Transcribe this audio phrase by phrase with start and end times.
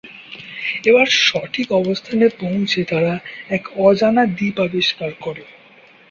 [0.85, 3.13] এবার সঠিক অবস্থানে পৌঁছে তারা
[3.49, 5.43] এক অজানা দ্বীপ আবিষ্কার করে।